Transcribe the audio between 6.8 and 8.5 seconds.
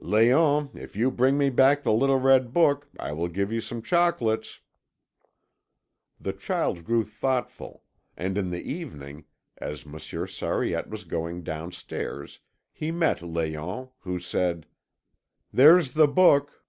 grew thoughtful; and in